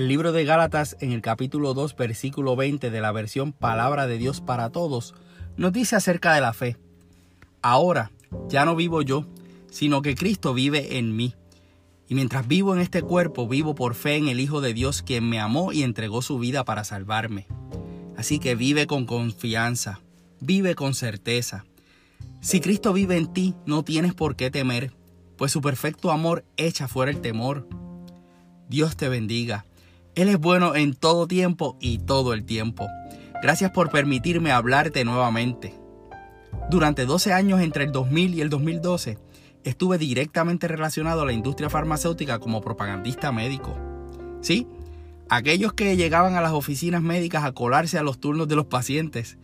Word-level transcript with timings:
El 0.00 0.08
libro 0.08 0.32
de 0.32 0.46
Gálatas 0.46 0.96
en 1.00 1.12
el 1.12 1.20
capítulo 1.20 1.74
2 1.74 1.94
versículo 1.94 2.56
20 2.56 2.90
de 2.90 3.00
la 3.02 3.12
versión 3.12 3.52
Palabra 3.52 4.06
de 4.06 4.16
Dios 4.16 4.40
para 4.40 4.70
Todos 4.70 5.14
nos 5.58 5.74
dice 5.74 5.94
acerca 5.94 6.32
de 6.32 6.40
la 6.40 6.54
fe. 6.54 6.78
Ahora 7.60 8.10
ya 8.48 8.64
no 8.64 8.74
vivo 8.76 9.02
yo, 9.02 9.26
sino 9.70 10.00
que 10.00 10.14
Cristo 10.14 10.54
vive 10.54 10.96
en 10.96 11.14
mí. 11.16 11.34
Y 12.08 12.14
mientras 12.14 12.48
vivo 12.48 12.74
en 12.74 12.80
este 12.80 13.02
cuerpo, 13.02 13.46
vivo 13.46 13.74
por 13.74 13.94
fe 13.94 14.16
en 14.16 14.28
el 14.28 14.40
Hijo 14.40 14.62
de 14.62 14.72
Dios, 14.72 15.02
quien 15.02 15.28
me 15.28 15.38
amó 15.38 15.70
y 15.70 15.82
entregó 15.82 16.22
su 16.22 16.38
vida 16.38 16.64
para 16.64 16.84
salvarme. 16.84 17.46
Así 18.16 18.38
que 18.38 18.54
vive 18.54 18.86
con 18.86 19.04
confianza, 19.04 20.00
vive 20.40 20.74
con 20.74 20.94
certeza. 20.94 21.66
Si 22.40 22.62
Cristo 22.62 22.94
vive 22.94 23.18
en 23.18 23.34
ti, 23.34 23.54
no 23.66 23.82
tienes 23.82 24.14
por 24.14 24.34
qué 24.34 24.50
temer, 24.50 24.94
pues 25.36 25.52
su 25.52 25.60
perfecto 25.60 26.10
amor 26.10 26.46
echa 26.56 26.88
fuera 26.88 27.12
el 27.12 27.20
temor. 27.20 27.68
Dios 28.70 28.96
te 28.96 29.10
bendiga. 29.10 29.66
Él 30.14 30.28
es 30.28 30.38
bueno 30.38 30.74
en 30.74 30.94
todo 30.94 31.26
tiempo 31.26 31.76
y 31.80 31.98
todo 31.98 32.34
el 32.34 32.44
tiempo. 32.44 32.86
Gracias 33.42 33.70
por 33.70 33.90
permitirme 33.90 34.50
hablarte 34.52 35.04
nuevamente. 35.04 35.74
Durante 36.68 37.06
12 37.06 37.32
años 37.32 37.60
entre 37.60 37.84
el 37.84 37.92
2000 37.92 38.34
y 38.34 38.40
el 38.40 38.50
2012, 38.50 39.18
estuve 39.64 39.98
directamente 39.98 40.68
relacionado 40.68 41.22
a 41.22 41.26
la 41.26 41.32
industria 41.32 41.70
farmacéutica 41.70 42.38
como 42.38 42.60
propagandista 42.60 43.32
médico. 43.32 43.76
Sí, 44.40 44.66
aquellos 45.28 45.72
que 45.72 45.96
llegaban 45.96 46.34
a 46.34 46.40
las 46.40 46.52
oficinas 46.52 47.02
médicas 47.02 47.44
a 47.44 47.52
colarse 47.52 47.98
a 47.98 48.02
los 48.02 48.18
turnos 48.20 48.48
de 48.48 48.56
los 48.56 48.66
pacientes. 48.66 49.38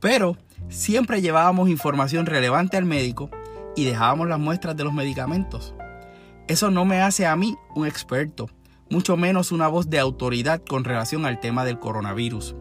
Pero 0.00 0.36
siempre 0.68 1.22
llevábamos 1.22 1.68
información 1.70 2.26
relevante 2.26 2.76
al 2.76 2.84
médico 2.84 3.30
y 3.74 3.84
dejábamos 3.84 4.28
las 4.28 4.38
muestras 4.38 4.76
de 4.76 4.84
los 4.84 4.92
medicamentos. 4.92 5.74
Eso 6.46 6.70
no 6.70 6.84
me 6.84 7.00
hace 7.00 7.26
a 7.26 7.36
mí 7.36 7.56
un 7.74 7.86
experto, 7.86 8.50
mucho 8.90 9.16
menos 9.16 9.52
una 9.52 9.68
voz 9.68 9.90
de 9.90 9.98
autoridad 9.98 10.62
con 10.68 10.84
relación 10.84 11.26
al 11.26 11.40
tema 11.40 11.64
del 11.64 11.78
coronavirus. 11.78 12.54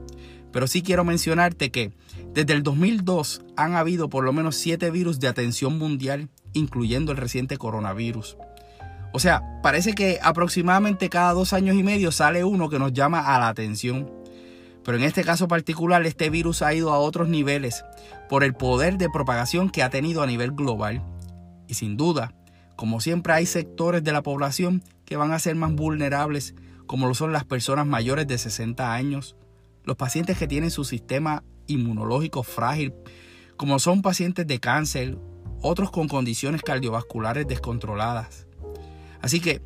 Pero 0.51 0.67
sí 0.67 0.81
quiero 0.83 1.03
mencionarte 1.03 1.71
que 1.71 1.91
desde 2.33 2.53
el 2.53 2.63
2002 2.63 3.43
han 3.57 3.75
habido 3.75 4.09
por 4.09 4.23
lo 4.23 4.33
menos 4.33 4.55
siete 4.55 4.91
virus 4.91 5.19
de 5.19 5.27
atención 5.27 5.77
mundial, 5.77 6.29
incluyendo 6.53 7.11
el 7.11 7.17
reciente 7.17 7.57
coronavirus. 7.57 8.37
O 9.13 9.19
sea, 9.19 9.43
parece 9.61 9.93
que 9.93 10.19
aproximadamente 10.23 11.09
cada 11.09 11.33
dos 11.33 11.53
años 11.53 11.75
y 11.75 11.83
medio 11.83 12.11
sale 12.11 12.43
uno 12.43 12.69
que 12.69 12.79
nos 12.79 12.93
llama 12.93 13.35
a 13.35 13.39
la 13.39 13.47
atención. 13.47 14.11
Pero 14.83 14.97
en 14.97 15.03
este 15.03 15.23
caso 15.23 15.47
particular, 15.47 16.05
este 16.05 16.29
virus 16.29 16.61
ha 16.61 16.73
ido 16.73 16.91
a 16.91 16.99
otros 16.99 17.29
niveles 17.29 17.83
por 18.27 18.43
el 18.43 18.53
poder 18.53 18.97
de 18.97 19.09
propagación 19.09 19.69
que 19.69 19.83
ha 19.83 19.89
tenido 19.89 20.23
a 20.23 20.27
nivel 20.27 20.51
global. 20.51 21.03
Y 21.67 21.75
sin 21.75 21.95
duda, 21.95 22.33
como 22.75 22.99
siempre 22.99 23.33
hay 23.33 23.45
sectores 23.45 24.03
de 24.03 24.11
la 24.11 24.23
población 24.23 24.83
que 25.05 25.17
van 25.17 25.31
a 25.31 25.39
ser 25.39 25.55
más 25.55 25.73
vulnerables, 25.73 26.55
como 26.85 27.07
lo 27.07 27.13
son 27.13 27.33
las 27.33 27.45
personas 27.45 27.85
mayores 27.85 28.27
de 28.27 28.37
60 28.37 28.93
años, 28.93 29.35
los 29.83 29.95
pacientes 29.95 30.37
que 30.37 30.47
tienen 30.47 30.71
su 30.71 30.83
sistema 30.83 31.43
inmunológico 31.67 32.43
frágil, 32.43 32.93
como 33.57 33.79
son 33.79 34.01
pacientes 34.01 34.47
de 34.47 34.59
cáncer, 34.59 35.17
otros 35.61 35.91
con 35.91 36.07
condiciones 36.07 36.61
cardiovasculares 36.61 37.47
descontroladas. 37.47 38.47
Así 39.21 39.39
que 39.39 39.61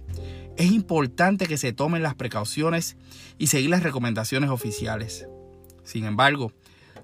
es 0.58 0.72
importante 0.72 1.48
que 1.48 1.58
se 1.58 1.74
tomen 1.74 2.04
las 2.04 2.16
precauciones 2.16 2.98
y 3.38 3.48
seguir 3.48 3.70
las 3.70 3.84
recomendaciones 3.84 4.50
oficiales. 4.50 5.28
Sin 5.84 6.06
embargo, 6.06 6.52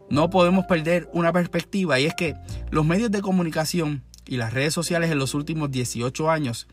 no 0.09 0.29
podemos 0.29 0.65
perder 0.65 1.09
una 1.13 1.31
perspectiva 1.31 1.99
y 1.99 2.05
es 2.05 2.13
que 2.13 2.35
los 2.69 2.85
medios 2.85 3.11
de 3.11 3.21
comunicación 3.21 4.03
y 4.27 4.37
las 4.37 4.53
redes 4.53 4.73
sociales 4.73 5.11
en 5.11 5.19
los 5.19 5.33
últimos 5.33 5.71
18 5.71 6.29
años 6.29 6.67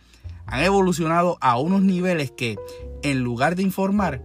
han 0.47 0.63
evolucionado 0.63 1.39
a 1.41 1.59
unos 1.59 1.83
niveles 1.83 2.31
que, 2.31 2.59
en 3.03 3.21
lugar 3.21 3.57
de 3.57 3.63
informar, 3.63 4.23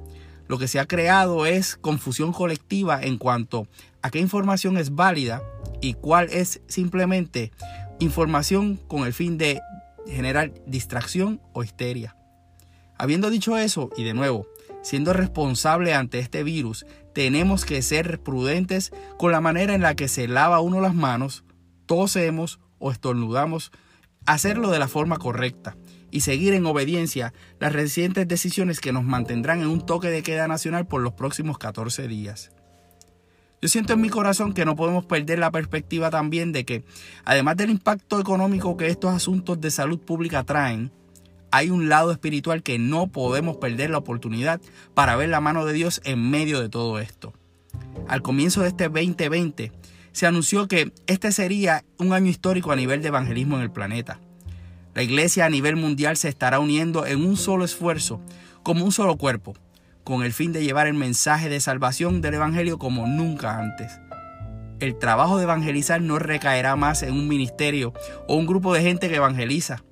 lo 0.48 0.58
que 0.58 0.68
se 0.68 0.80
ha 0.80 0.86
creado 0.86 1.46
es 1.46 1.76
confusión 1.76 2.34
colectiva 2.34 3.02
en 3.02 3.18
cuanto 3.18 3.68
a 4.02 4.12
qué 4.12 4.20
información 4.20 4.78
es 4.78 4.94
válida 4.96 5.42
y 5.82 5.94
cuál 5.94 6.30
es 6.32 6.62
simplemente 6.68 7.52
información 8.00 8.78
con 8.88 9.06
el 9.06 9.14
fin 9.14 9.38
de 9.38 9.62
generar 10.08 10.54
distracción 10.68 11.42
o 11.54 11.64
histeria. 11.64 12.16
Habiendo 12.98 13.30
dicho 13.30 13.58
eso, 13.58 13.90
y 13.98 14.04
de 14.04 14.14
nuevo, 14.14 14.48
siendo 14.82 15.14
responsable 15.14 15.94
ante 15.94 16.20
este 16.20 16.44
virus, 16.44 16.86
tenemos 17.14 17.66
que 17.66 17.82
ser 17.82 18.22
prudentes 18.22 18.94
con 19.18 19.32
la 19.32 19.42
manera 19.42 19.74
en 19.74 19.82
la 19.82 19.96
que 19.96 20.08
se 20.08 20.28
lava 20.28 20.62
uno 20.62 20.80
las 20.80 20.94
manos, 20.94 21.44
tosemos 21.86 22.60
o 22.86 22.92
estornudamos, 22.92 23.72
hacerlo 24.28 24.70
de 24.70 24.78
la 24.78 24.88
forma 24.88 25.18
correcta 25.18 25.76
y 26.12 26.22
seguir 26.22 26.54
en 26.54 26.68
obediencia 26.68 27.34
las 27.60 27.74
recientes 27.74 28.28
decisiones 28.28 28.80
que 28.80 28.94
nos 28.94 29.04
mantendrán 29.04 29.62
en 29.62 29.70
un 29.70 29.84
toque 29.84 30.12
de 30.12 30.22
queda 30.22 30.48
nacional 30.48 30.86
por 30.86 31.02
los 31.02 31.14
próximos 31.14 31.58
14 31.58 32.08
días. 32.08 32.52
Yo 33.60 33.70
siento 33.70 33.94
en 33.94 34.02
mi 34.02 34.10
corazón 34.10 34.54
que 34.54 34.66
no 34.66 34.76
podemos 34.76 35.04
perder 35.08 35.40
la 35.40 35.50
perspectiva 35.50 36.12
también 36.12 36.52
de 36.52 36.64
que, 36.64 36.84
además 37.24 37.58
del 37.58 37.72
impacto 37.72 38.20
económico 38.20 38.78
que 38.78 38.86
estos 38.86 39.16
asuntos 39.16 39.60
de 39.60 39.72
salud 39.72 40.00
pública 40.00 40.44
traen, 40.44 40.92
hay 41.50 41.72
un 41.72 41.90
lado 41.90 42.12
espiritual 42.12 42.62
que 42.62 42.78
no 42.78 43.08
podemos 43.08 43.58
perder 43.58 43.90
la 43.90 43.98
oportunidad 43.98 44.62
para 44.94 45.16
ver 45.16 45.30
la 45.30 45.42
mano 45.42 45.66
de 45.66 45.74
Dios 45.74 46.02
en 46.04 46.30
medio 46.30 46.62
de 46.62 46.70
todo 46.70 47.00
esto. 47.00 47.34
Al 48.08 48.22
comienzo 48.22 48.62
de 48.62 48.68
este 48.68 48.90
2020 48.90 49.72
se 50.16 50.26
anunció 50.26 50.70
que 50.70 50.94
este 51.08 51.34
sería 51.34 51.84
un 52.00 52.14
año 52.14 52.30
histórico 52.30 52.72
a 52.72 52.78
nivel 52.78 53.02
de 53.02 53.10
evangelismo 53.10 53.58
en 53.58 53.64
el 53.64 53.70
planeta. 53.70 54.22
La 54.94 55.04
iglesia 55.04 55.46
a 55.46 55.50
nivel 55.50 55.76
mundial 55.76 56.16
se 56.16 56.30
estará 56.30 56.62
uniendo 56.62 57.06
en 57.06 57.26
un 57.26 57.36
solo 57.36 57.66
esfuerzo, 57.66 58.22
como 58.64 58.86
un 58.86 58.94
solo 58.94 59.18
cuerpo, 59.18 59.56
con 60.06 60.24
el 60.24 60.32
fin 60.32 60.54
de 60.54 60.64
llevar 60.64 60.88
el 60.88 60.94
mensaje 60.94 61.50
de 61.50 61.60
salvación 61.60 62.22
del 62.22 62.36
Evangelio 62.36 62.80
como 62.80 63.06
nunca 63.08 63.60
antes. 63.60 64.00
El 64.80 64.98
trabajo 64.98 65.36
de 65.36 65.44
evangelizar 65.44 66.00
no 66.00 66.18
recaerá 66.18 66.78
más 66.78 67.04
en 67.04 67.12
un 67.12 67.28
ministerio 67.28 67.92
o 68.30 68.38
un 68.38 68.46
grupo 68.46 68.74
de 68.74 68.84
gente 68.84 69.10
que 69.10 69.18
evangeliza. 69.18 69.84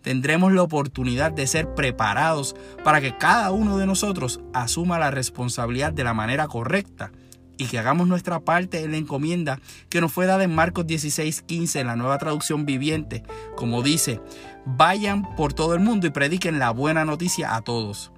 Tendremos 0.00 0.52
la 0.52 0.62
oportunidad 0.62 1.32
de 1.32 1.48
ser 1.48 1.74
preparados 1.74 2.54
para 2.84 3.00
que 3.00 3.18
cada 3.18 3.50
uno 3.50 3.78
de 3.78 3.86
nosotros 3.86 4.38
asuma 4.54 5.00
la 5.00 5.10
responsabilidad 5.10 5.92
de 5.92 6.04
la 6.04 6.14
manera 6.14 6.46
correcta 6.46 7.10
y 7.58 7.66
que 7.66 7.78
hagamos 7.78 8.08
nuestra 8.08 8.40
parte 8.40 8.82
en 8.82 8.92
la 8.92 8.96
encomienda 8.96 9.60
que 9.88 10.00
nos 10.00 10.12
fue 10.12 10.26
dada 10.26 10.44
en 10.44 10.54
Marcos 10.54 10.86
16:15 10.86 11.80
en 11.80 11.86
la 11.86 11.96
nueva 11.96 12.18
traducción 12.18 12.66
viviente, 12.66 13.22
como 13.56 13.82
dice, 13.82 14.20
vayan 14.64 15.34
por 15.36 15.52
todo 15.52 15.74
el 15.74 15.80
mundo 15.80 16.06
y 16.06 16.10
prediquen 16.10 16.58
la 16.58 16.70
buena 16.70 17.04
noticia 17.04 17.54
a 17.54 17.62
todos. 17.62 18.12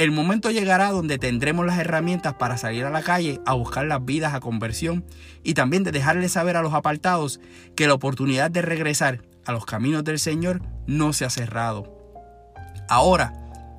El 0.00 0.12
momento 0.12 0.50
llegará 0.50 0.92
donde 0.92 1.18
tendremos 1.18 1.66
las 1.66 1.78
herramientas 1.78 2.32
para 2.32 2.56
salir 2.56 2.86
a 2.86 2.90
la 2.90 3.02
calle 3.02 3.38
a 3.44 3.52
buscar 3.52 3.84
las 3.84 4.02
vidas 4.02 4.32
a 4.32 4.40
conversión 4.40 5.04
y 5.42 5.52
también 5.52 5.84
de 5.84 5.92
dejarles 5.92 6.32
saber 6.32 6.56
a 6.56 6.62
los 6.62 6.72
apartados 6.72 7.38
que 7.76 7.86
la 7.86 7.92
oportunidad 7.92 8.50
de 8.50 8.62
regresar 8.62 9.20
a 9.44 9.52
los 9.52 9.66
caminos 9.66 10.02
del 10.02 10.18
Señor 10.18 10.62
no 10.86 11.12
se 11.12 11.26
ha 11.26 11.30
cerrado. 11.30 12.00
Ahora, 12.88 13.34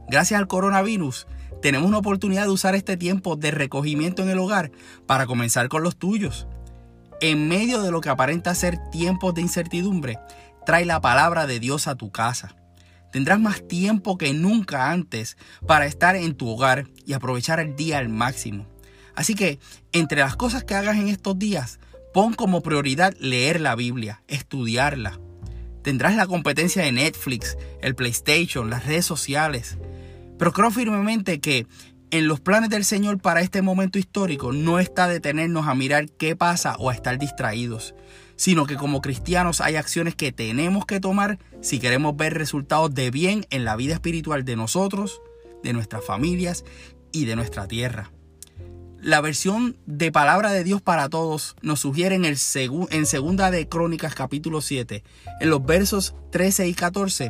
gracias 0.09 0.40
al 0.40 0.47
coronavirus, 0.47 1.25
tenemos 1.61 1.88
una 1.88 1.99
oportunidad 1.99 2.44
de 2.44 2.51
usar 2.51 2.75
este 2.75 2.97
tiempo 2.97 3.35
de 3.35 3.51
recogimiento 3.51 4.23
en 4.23 4.29
el 4.29 4.39
hogar 4.39 4.72
para 5.05 5.27
comenzar 5.27 5.69
con 5.69 5.83
los 5.83 5.97
tuyos. 5.97 6.47
En 7.22 7.47
medio 7.47 7.81
de 7.83 7.91
lo 7.91 8.01
que 8.01 8.09
aparenta 8.09 8.55
ser 8.55 8.77
tiempos 8.89 9.35
de 9.35 9.41
incertidumbre, 9.41 10.19
trae 10.66 10.85
la 10.85 11.01
palabra 11.01 11.45
de 11.45 11.59
Dios 11.59 11.88
a 11.88 11.95
tu 11.95 12.11
casa. 12.11 12.55
Tendrás 13.11 13.39
más 13.39 13.67
tiempo 13.67 14.17
que 14.17 14.33
nunca 14.33 14.89
antes 14.89 15.38
para 15.67 15.85
estar 15.85 16.16
en 16.16 16.33
tu 16.33 16.49
hogar 16.49 16.88
y 17.05 17.13
aprovechar 17.13 17.59
el 17.59 17.75
día 17.75 17.99
al 17.99 18.09
máximo. 18.09 18.66
Así 19.16 19.35
que, 19.35 19.59
entre 19.91 20.22
las 20.22 20.35
cosas 20.35 20.63
que 20.63 20.75
hagas 20.75 20.97
en 20.97 21.09
estos 21.09 21.38
días, 21.38 21.79
pon 22.13 22.33
como 22.33 22.61
prioridad 22.61 23.13
leer 23.19 23.59
la 23.61 23.75
Biblia, 23.75 24.23
estudiarla. 24.28 25.19
Tendrás 25.83 26.16
la 26.16 26.28
competencia 26.28 26.83
de 26.83 26.91
Netflix, 26.91 27.57
el 27.81 27.96
PlayStation, 27.96 28.69
las 28.69 28.85
redes 28.85 29.05
sociales. 29.05 29.78
Pero 30.41 30.53
creo 30.53 30.72
firmemente 30.72 31.40
que 31.40 31.67
en 32.09 32.28
los 32.28 32.40
planes 32.40 32.72
del 32.72 32.84
Señor 32.84 33.22
para 33.22 33.41
este 33.41 33.61
momento 33.61 33.99
histórico 33.99 34.52
no 34.52 34.79
está 34.79 35.08
detenernos 35.08 35.67
a 35.67 35.76
mirar 35.76 36.09
qué 36.09 36.35
pasa 36.35 36.78
o 36.79 36.90
a 36.90 36.96
estar 36.96 37.20
distraídos, 37.20 37.93
sino 38.38 38.66
que 38.66 38.76
como 38.76 39.02
cristianos 39.02 39.61
hay 39.61 39.76
acciones 39.76 40.16
que 40.16 40.32
tenemos 40.32 40.88
que 40.88 40.99
tomar 40.99 41.38
si 41.61 41.78
queremos 41.78 42.17
ver 42.17 42.34
resultados 42.34 42.91
de 42.96 43.11
bien 43.11 43.46
en 43.52 43.66
la 43.66 43.76
vida 43.76 43.93
espiritual 43.93 44.43
de 44.43 44.55
nosotros, 44.55 45.22
de 45.61 45.73
nuestras 45.73 46.03
familias 46.03 46.66
y 47.11 47.26
de 47.26 47.35
nuestra 47.35 47.67
tierra. 47.67 48.11
La 48.99 49.22
versión 49.22 49.78
de 49.85 50.11
Palabra 50.11 50.52
de 50.52 50.64
Dios 50.64 50.82
para 50.82 51.08
Todos 51.08 51.55
nos 51.61 51.82
sugiere 51.82 52.16
en, 52.16 52.26
en 52.26 53.05
Segunda 53.05 53.52
de 53.52 53.70
Crónicas 53.70 54.16
capítulo 54.16 54.61
7, 54.61 55.03
en 55.40 55.49
los 55.52 55.64
versos 55.64 56.16
13 56.32 56.67
y 56.67 56.73
14, 56.73 57.29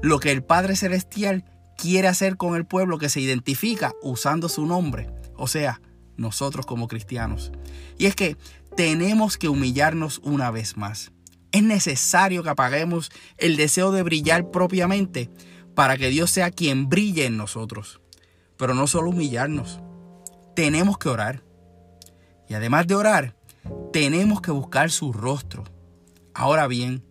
lo 0.00 0.20
que 0.20 0.32
el 0.32 0.42
Padre 0.42 0.74
Celestial 0.74 1.44
quiere 1.76 2.08
hacer 2.08 2.36
con 2.36 2.56
el 2.56 2.66
pueblo 2.66 2.98
que 2.98 3.08
se 3.08 3.20
identifica 3.20 3.94
usando 4.02 4.48
su 4.48 4.66
nombre, 4.66 5.10
o 5.36 5.46
sea, 5.46 5.80
nosotros 6.16 6.66
como 6.66 6.88
cristianos. 6.88 7.52
Y 7.98 8.06
es 8.06 8.14
que 8.14 8.36
tenemos 8.76 9.38
que 9.38 9.48
humillarnos 9.48 10.20
una 10.22 10.50
vez 10.50 10.76
más. 10.76 11.12
Es 11.52 11.62
necesario 11.62 12.42
que 12.42 12.50
apaguemos 12.50 13.10
el 13.38 13.56
deseo 13.56 13.92
de 13.92 14.02
brillar 14.02 14.50
propiamente 14.50 15.30
para 15.74 15.96
que 15.96 16.08
Dios 16.08 16.30
sea 16.30 16.50
quien 16.50 16.88
brille 16.88 17.26
en 17.26 17.36
nosotros. 17.36 18.00
Pero 18.56 18.74
no 18.74 18.86
solo 18.86 19.10
humillarnos, 19.10 19.80
tenemos 20.54 20.98
que 20.98 21.08
orar. 21.08 21.42
Y 22.48 22.54
además 22.54 22.86
de 22.86 22.94
orar, 22.94 23.36
tenemos 23.92 24.40
que 24.40 24.50
buscar 24.50 24.90
su 24.90 25.12
rostro. 25.12 25.64
Ahora 26.34 26.66
bien, 26.66 27.02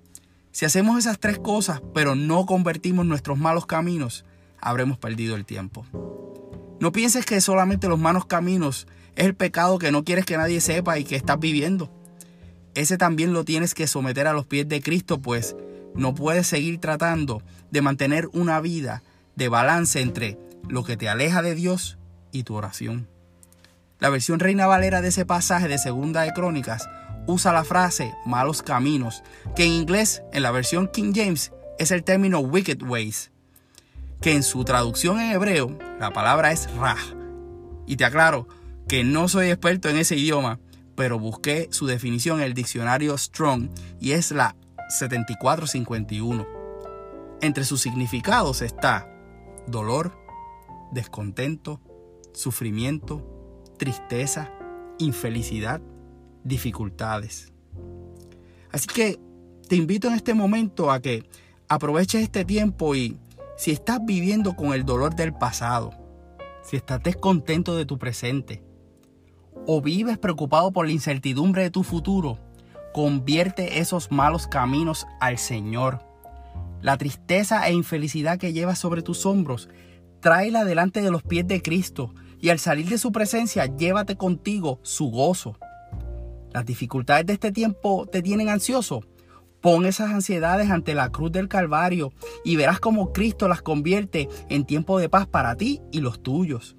si 0.51 0.65
hacemos 0.65 0.97
esas 0.97 1.19
tres 1.19 1.39
cosas, 1.39 1.81
pero 1.94 2.15
no 2.15 2.45
convertimos 2.45 3.06
nuestros 3.06 3.38
malos 3.38 3.65
caminos, 3.65 4.25
habremos 4.65 4.97
perdido 4.97 5.35
el 5.35 5.45
tiempo. 5.45 5.85
No 6.79 6.91
pienses 6.91 7.25
que 7.25 7.39
solamente 7.39 7.88
los 7.88 8.00
malos 8.00 8.25
caminos 8.25 8.88
es 9.15 9.25
el 9.25 9.35
pecado 9.35 9.79
que 9.79 9.91
no 9.91 10.03
quieres 10.03 10.25
que 10.25 10.38
nadie 10.38 10.59
sepa 10.59 11.00
y 11.00 11.06
que 11.06 11.15
estás 11.15 11.39
viviendo. 11.39 11.89
Ese 12.73 12.97
también 12.97 13.31
lo 13.31 13.45
tienes 13.45 13.73
que 13.73 13.88
someter 13.88 14.27
a 14.27 14.33
los 14.33 14.45
pies 14.45 14.67
de 14.67 14.81
Cristo, 14.81 15.21
pues 15.21 15.56
no 15.94 16.13
puedes 16.13 16.47
seguir 16.47 16.79
tratando 16.81 17.41
de 17.71 17.81
mantener 17.81 18.27
una 18.33 18.59
vida 18.59 19.03
de 19.35 19.47
balance 19.47 20.01
entre 20.01 20.38
lo 20.68 20.83
que 20.83 20.97
te 20.97 21.07
aleja 21.07 21.41
de 21.41 21.56
Dios 21.56 21.97
y 22.33 22.44
tu 22.44 22.56
oración. 22.56 23.07
La 24.00 24.09
versión 24.09 24.39
Reina 24.39 24.68
Valera 24.68 25.01
de 25.01 25.07
ese 25.07 25.25
pasaje 25.25 25.69
de 25.69 25.77
Segunda 25.77 26.23
de 26.23 26.33
Crónicas 26.33 26.89
usa 27.27 27.53
la 27.53 27.63
frase 27.63 28.13
malos 28.25 28.61
caminos, 28.61 29.23
que 29.56 29.63
en 29.63 29.71
inglés, 29.71 30.21
en 30.33 30.44
la 30.44 30.51
versión 30.51 30.88
King 30.88 31.13
James, 31.15 31.53
es 31.79 31.91
el 31.91 32.03
término 32.03 32.39
wicked 32.39 32.81
ways, 32.83 33.31
que 34.25 34.33
en 34.33 34.42
su 34.42 34.66
traducción 34.66 35.19
en 35.19 35.33
hebreo 35.33 35.77
la 36.00 36.12
palabra 36.12 36.51
es 36.51 36.68
rah. 36.77 36.98
Y 37.86 37.95
te 37.95 38.06
aclaro 38.06 38.48
que 38.88 39.04
no 39.04 39.27
soy 39.27 39.51
experto 39.51 39.88
en 39.88 39.98
ese 39.98 40.16
idioma, 40.16 40.60
pero 40.95 41.19
busqué 41.19 41.68
su 41.69 41.86
definición 41.86 42.39
en 42.39 42.45
el 42.45 42.56
diccionario 42.56 43.16
Strong 43.16 43.69
y 44.00 44.13
es 44.13 44.31
la 44.31 44.56
7451. 44.89 46.48
Entre 47.39 47.66
sus 47.66 47.81
significados 47.81 48.63
está 48.63 49.07
dolor, 49.68 50.18
descontento, 50.92 51.80
sufrimiento, 52.33 53.63
tristeza, 53.78 54.50
infelicidad, 54.98 55.81
dificultades. 56.44 57.54
Así 58.71 58.88
que 58.88 59.19
te 59.69 59.75
invito 59.75 60.07
en 60.07 60.16
este 60.16 60.33
momento 60.33 60.89
a 60.89 61.00
que 61.00 61.30
aproveches 61.68 62.24
este 62.24 62.44
tiempo 62.44 62.95
y 62.95 63.19
si 63.56 63.72
estás 63.72 64.00
viviendo 64.04 64.56
con 64.56 64.74
el 64.74 64.86
dolor 64.86 65.16
del 65.16 65.34
pasado, 65.34 65.92
si 66.62 66.75
estás 66.75 67.02
descontento 67.02 67.75
de 67.75 67.86
tu 67.86 67.98
presente 67.98 68.63
o 69.68 69.81
vives 69.81 70.18
preocupado 70.18 70.72
por 70.72 70.86
la 70.86 70.92
incertidumbre 70.92 71.63
de 71.63 71.72
tu 71.72 71.84
futuro, 71.84 72.40
convierte 72.94 73.80
esos 73.80 74.12
malos 74.12 74.48
caminos 74.48 75.07
al 75.19 75.38
Señor. 75.38 76.02
La 76.81 76.98
tristeza 76.98 77.68
e 77.68 77.74
infelicidad 77.74 78.38
que 78.38 78.54
llevas 78.54 78.78
sobre 78.78 79.02
tus 79.02 79.25
hombros, 79.25 79.69
tráela 80.19 80.66
delante 80.66 81.02
de 81.02 81.12
los 81.12 81.24
pies 81.24 81.48
de 81.48 81.62
Cristo 81.62 82.13
y 82.40 82.50
al 82.50 82.60
salir 82.60 82.90
de 82.90 82.98
su 82.98 83.12
presencia 83.12 83.66
llévate 83.66 84.18
contigo 84.18 84.80
su 84.84 85.10
gozo. 85.10 85.57
Las 86.54 86.66
dificultades 86.66 87.25
de 87.25 87.34
este 87.34 87.52
tiempo 87.52 88.06
te 88.06 88.22
tienen 88.22 88.50
ansioso. 88.50 89.02
Pon 89.65 89.88
esas 89.88 90.12
ansiedades 90.12 90.69
ante 90.69 90.94
la 90.94 91.09
cruz 91.09 91.31
del 91.31 91.47
Calvario 91.47 92.13
y 92.44 92.56
verás 92.56 92.79
cómo 92.79 93.12
Cristo 93.12 93.47
las 93.47 93.63
convierte 93.63 94.29
en 94.47 94.63
tiempo 94.63 95.00
de 95.00 95.09
paz 95.09 95.25
para 95.25 95.56
ti 95.56 95.81
y 95.91 96.01
los 96.01 96.21
tuyos. 96.21 96.77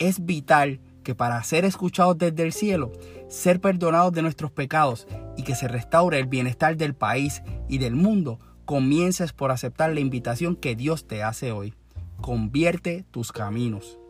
Es 0.00 0.24
vital 0.26 0.80
que 1.04 1.14
para 1.14 1.40
ser 1.44 1.64
escuchados 1.64 2.18
desde 2.18 2.42
el 2.42 2.52
cielo, 2.52 2.90
ser 3.28 3.60
perdonados 3.60 4.12
de 4.12 4.22
nuestros 4.22 4.50
pecados 4.50 5.06
y 5.36 5.44
que 5.44 5.54
se 5.54 5.68
restaure 5.68 6.18
el 6.18 6.26
bienestar 6.26 6.76
del 6.76 6.96
país 6.96 7.40
y 7.68 7.78
del 7.78 7.94
mundo, 7.94 8.40
comiences 8.64 9.32
por 9.32 9.52
aceptar 9.52 9.94
la 9.94 10.00
invitación 10.00 10.56
que 10.56 10.74
Dios 10.74 11.06
te 11.06 11.22
hace 11.22 11.52
hoy. 11.52 11.74
Convierte 12.20 13.04
tus 13.12 13.30
caminos. 13.30 14.00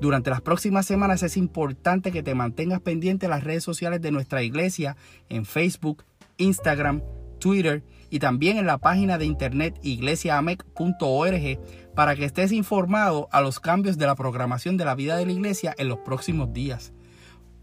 Durante 0.00 0.30
las 0.30 0.42
próximas 0.42 0.86
semanas 0.86 1.24
es 1.24 1.36
importante 1.36 2.12
que 2.12 2.22
te 2.22 2.36
mantengas 2.36 2.80
pendiente 2.80 3.26
de 3.26 3.30
las 3.30 3.42
redes 3.42 3.64
sociales 3.64 4.00
de 4.00 4.12
nuestra 4.12 4.44
iglesia 4.44 4.96
en 5.28 5.44
Facebook, 5.44 6.04
Instagram, 6.36 7.02
Twitter 7.38 7.82
y 8.10 8.18
también 8.18 8.56
en 8.56 8.66
la 8.66 8.78
página 8.78 9.18
de 9.18 9.26
internet 9.26 9.78
iglesiaamec.org 9.82 11.58
para 11.94 12.16
que 12.16 12.24
estés 12.24 12.52
informado 12.52 13.28
a 13.32 13.40
los 13.40 13.60
cambios 13.60 13.98
de 13.98 14.06
la 14.06 14.14
programación 14.14 14.76
de 14.76 14.84
la 14.84 14.94
vida 14.94 15.16
de 15.16 15.26
la 15.26 15.32
iglesia 15.32 15.74
en 15.78 15.88
los 15.88 15.98
próximos 15.98 16.52
días. 16.52 16.92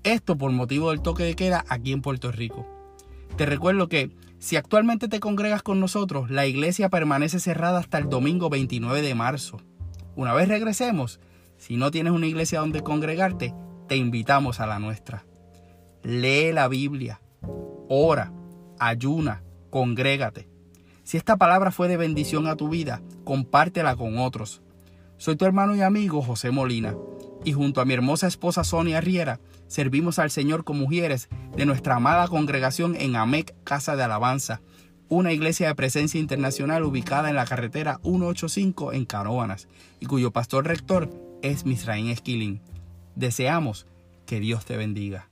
Esto 0.04 0.38
por 0.38 0.51
motivo 0.51 0.92
del 0.92 1.01
toque 1.01 1.24
de 1.24 1.36
queda 1.36 1.66
aquí 1.68 1.92
en 1.92 2.01
Puerto 2.01 2.31
Rico. 2.31 2.68
Te 3.38 3.45
recuerdo 3.45 3.89
que 3.89 4.12
si 4.39 4.56
actualmente 4.56 5.07
te 5.07 5.19
congregas 5.19 5.63
con 5.63 5.80
nosotros, 5.80 6.30
la 6.30 6.45
iglesia 6.45 6.89
permanece 6.89 7.39
cerrada 7.39 7.80
hasta 7.80 7.98
el 7.98 8.10
domingo 8.10 8.50
29 8.50 9.01
de 9.01 9.16
marzo. 9.16 9.62
Una 10.16 10.33
vez 10.33 10.48
regresemos, 10.48 11.19
si 11.57 11.77
no 11.77 11.89
tienes 11.89 12.13
una 12.13 12.27
iglesia 12.27 12.60
donde 12.60 12.83
congregarte, 12.83 13.54
te 13.88 13.95
invitamos 13.95 14.60
a 14.60 14.68
la 14.68 14.80
nuestra. 14.80 15.25
Lee 16.04 16.51
la 16.54 16.68
Biblia, 16.68 17.22
ora, 17.89 18.31
ayuna, 18.80 19.44
congrégate. 19.75 20.48
Si 21.04 21.18
esta 21.18 21.36
palabra 21.36 21.69
fue 21.69 21.89
de 21.89 21.98
bendición 21.98 22.48
a 22.48 22.56
tu 22.56 22.69
vida, 22.69 23.01
compártela 23.25 23.98
con 23.98 24.18
otros. 24.19 24.62
Soy 25.18 25.36
tu 25.36 25.44
hermano 25.44 25.75
y 25.75 25.81
amigo 25.81 26.22
José 26.22 26.50
Molina, 26.50 26.95
y 27.44 27.51
junto 27.51 27.81
a 27.81 27.86
mi 27.86 27.94
hermosa 27.94 28.25
esposa 28.25 28.63
Sonia 28.63 29.01
Riera, 29.01 29.42
servimos 29.68 30.18
al 30.18 30.31
Señor 30.31 30.63
con 30.63 30.80
mujeres 30.80 31.27
de 31.57 31.66
nuestra 31.66 31.98
amada 31.98 32.30
congregación 32.30 32.95
en 32.95 33.18
AMEC 33.18 33.54
Casa 33.66 33.98
de 33.98 34.04
Alabanza, 34.04 34.62
una 35.10 35.33
iglesia 35.33 35.68
de 35.68 35.75
presencia 35.75 36.22
internacional 36.22 36.83
ubicada 36.83 37.27
en 37.27 37.36
la 37.36 37.45
carretera 37.45 38.00
185 38.01 38.94
en 38.94 39.04
Caróbanas, 39.04 39.68
y 40.00 40.06
cuyo 40.06 40.31
pastor 40.31 40.68
rector 40.68 41.10
es 41.42 41.66
Misraín 41.66 42.07
Esquilín. 42.07 42.62
Deseamos 43.18 43.88
que 44.25 44.39
Dios 44.39 44.63
te 44.63 44.77
bendiga. 44.77 45.27